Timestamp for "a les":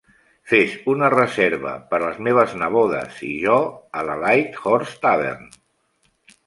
1.99-2.17